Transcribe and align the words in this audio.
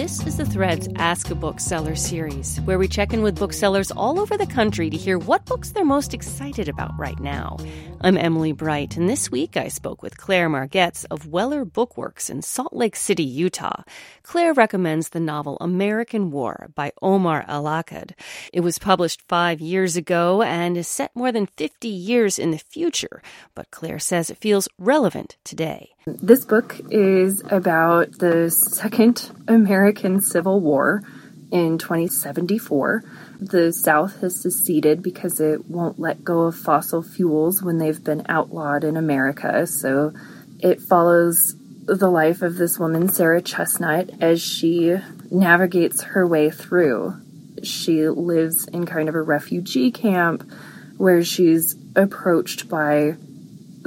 This 0.00 0.26
is 0.26 0.38
the 0.38 0.46
Threads 0.46 0.88
Ask 0.96 1.30
a 1.30 1.34
Bookseller 1.34 1.94
series, 1.94 2.56
where 2.62 2.78
we 2.78 2.88
check 2.88 3.12
in 3.12 3.20
with 3.20 3.38
booksellers 3.38 3.90
all 3.90 4.18
over 4.18 4.38
the 4.38 4.46
country 4.46 4.88
to 4.88 4.96
hear 4.96 5.18
what 5.18 5.44
books 5.44 5.72
they're 5.72 5.84
most 5.84 6.14
excited 6.14 6.70
about 6.70 6.98
right 6.98 7.20
now. 7.20 7.58
I'm 8.00 8.16
Emily 8.16 8.52
Bright, 8.52 8.96
and 8.96 9.10
this 9.10 9.30
week 9.30 9.58
I 9.58 9.68
spoke 9.68 10.02
with 10.02 10.16
Claire 10.16 10.48
Margetts 10.48 11.04
of 11.10 11.26
Weller 11.26 11.66
Bookworks 11.66 12.30
in 12.30 12.40
Salt 12.40 12.72
Lake 12.72 12.96
City, 12.96 13.24
Utah. 13.24 13.82
Claire 14.22 14.54
recommends 14.54 15.10
the 15.10 15.20
novel 15.20 15.58
American 15.60 16.30
War 16.30 16.70
by 16.74 16.92
Omar 17.02 17.44
El-Akkad. 17.46 18.12
It 18.54 18.60
was 18.60 18.78
published 18.78 19.28
five 19.28 19.60
years 19.60 19.98
ago 19.98 20.40
and 20.40 20.78
is 20.78 20.88
set 20.88 21.14
more 21.14 21.30
than 21.30 21.44
50 21.44 21.88
years 21.88 22.38
in 22.38 22.52
the 22.52 22.58
future, 22.58 23.20
but 23.54 23.70
Claire 23.70 23.98
says 23.98 24.30
it 24.30 24.38
feels 24.38 24.66
relevant 24.78 25.36
today. 25.44 25.90
This 26.06 26.46
book 26.46 26.80
is 26.90 27.42
about 27.50 28.18
the 28.18 28.50
Second 28.50 29.30
American 29.46 29.89
Civil 30.20 30.60
War 30.60 31.02
in 31.50 31.78
2074. 31.78 33.04
The 33.40 33.72
South 33.72 34.20
has 34.20 34.40
seceded 34.40 35.02
because 35.02 35.40
it 35.40 35.66
won't 35.66 35.98
let 35.98 36.24
go 36.24 36.42
of 36.42 36.56
fossil 36.56 37.02
fuels 37.02 37.62
when 37.62 37.78
they've 37.78 38.02
been 38.02 38.26
outlawed 38.28 38.84
in 38.84 38.96
America. 38.96 39.66
So 39.66 40.12
it 40.58 40.80
follows 40.80 41.54
the 41.86 42.10
life 42.10 42.42
of 42.42 42.56
this 42.56 42.78
woman, 42.78 43.08
Sarat 43.08 43.44
Chestnut, 43.44 44.10
as 44.20 44.40
she 44.40 44.96
navigates 45.30 46.02
her 46.02 46.26
way 46.26 46.50
through. 46.50 47.14
She 47.62 48.08
lives 48.08 48.68
in 48.68 48.86
kind 48.86 49.08
of 49.08 49.14
a 49.14 49.22
refugee 49.22 49.90
camp 49.90 50.50
where 50.98 51.24
she's 51.24 51.76
approached 51.96 52.68
by 52.68 53.16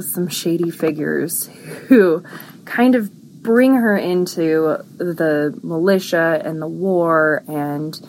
some 0.00 0.28
shady 0.28 0.70
figures 0.70 1.46
who 1.88 2.24
kind 2.64 2.94
of 2.94 3.10
bring 3.44 3.74
her 3.74 3.96
into 3.96 4.78
the 4.96 5.56
militia 5.62 6.40
and 6.42 6.60
the 6.60 6.66
war 6.66 7.44
and 7.46 8.00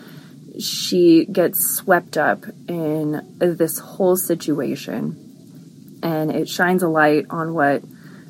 she 0.58 1.26
gets 1.26 1.76
swept 1.76 2.18
up 2.18 2.46
in 2.70 3.22
this 3.38 3.78
whole 3.78 4.16
situation. 4.16 6.00
And 6.02 6.32
it 6.32 6.48
shines 6.48 6.84
a 6.84 6.88
light 6.88 7.26
on 7.30 7.54
what 7.54 7.84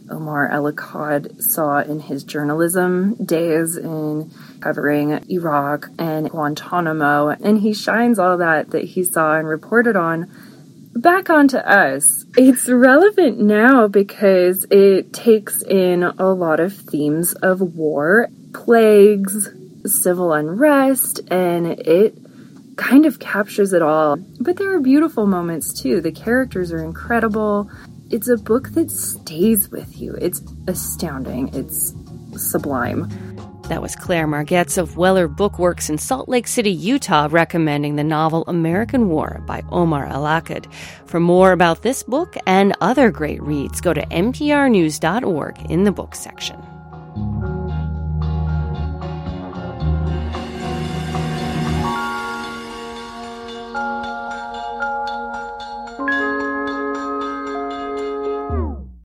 Omar 0.10 0.50
El-Akkad 0.50 1.42
saw 1.42 1.80
in 1.82 2.00
his 2.00 2.24
journalism 2.24 3.14
days 3.24 3.78
in 3.78 4.32
covering 4.60 5.12
Iraq 5.30 5.90
and 6.00 6.28
Guantanamo. 6.30 7.30
And 7.30 7.60
he 7.60 7.74
shines 7.74 8.18
all 8.18 8.40
that 8.40 8.72
that 8.72 8.84
he 8.84 9.04
saw 9.04 9.38
and 9.38 9.48
reported 9.48 9.96
on 9.96 10.32
back 10.96 11.30
onto 11.30 11.58
us. 11.58 12.26
It's 12.38 12.70
relevant 12.70 13.40
now 13.40 13.88
because 13.88 14.66
it 14.72 15.14
takes 15.14 15.62
in 15.62 16.04
a 16.04 16.34
lot 16.34 16.60
of 16.60 16.74
themes 16.74 17.34
of 17.34 17.62
war, 17.62 18.30
plagues, 18.54 19.50
civil 19.86 20.34
unrest, 20.34 21.22
and 21.30 21.68
it 21.68 22.18
kind 22.78 23.06
of 23.06 23.20
captures 23.20 23.74
it 23.74 23.82
all. 23.82 24.18
But 24.40 24.58
there 24.58 24.76
are 24.76 24.80
beautiful 24.80 25.28
moments 25.28 25.80
too. 25.80 26.02
The 26.02 26.12
characters 26.12 26.72
are 26.72 26.84
incredible. 26.84 27.70
It's 28.10 28.28
a 28.28 28.38
book 28.38 28.70
that 28.72 28.92
stays 28.92 29.70
with 29.70 30.00
you. 30.00 30.16
It's 30.16 30.42
astounding. 30.68 31.54
It's 31.54 31.94
sublime. 32.38 33.35
That 33.68 33.82
was 33.82 33.96
Claire 33.96 34.28
Margetts 34.28 34.78
of 34.78 34.96
Weller 34.96 35.28
Bookworks 35.28 35.90
in 35.90 35.98
Salt 35.98 36.30
Lake 36.30 36.46
City, 36.48 36.70
Utah, 36.70 37.28
recommending 37.32 37.96
the 37.96 38.04
novel 38.04 38.44
American 38.48 39.10
War 39.10 39.42
by 39.48 39.64
Omar 39.72 40.06
El-Akkad. 40.06 40.72
For 41.08 41.20
more 41.20 41.52
about 41.52 41.82
this 41.82 42.04
book 42.04 42.38
and 42.46 42.76
other 42.80 43.10
great 43.10 43.42
reads, 43.42 43.82
go 43.82 43.92
to 43.92 44.06
nprnews.org 44.06 45.72
in 45.72 45.84
the 45.84 45.92
book 45.92 46.14
section. 46.14 46.65